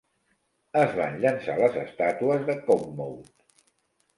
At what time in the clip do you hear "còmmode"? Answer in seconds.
2.65-3.57